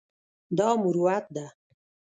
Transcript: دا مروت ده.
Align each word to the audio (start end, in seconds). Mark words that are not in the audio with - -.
دا 0.57 0.69
مروت 0.81 1.25
ده. 1.35 1.45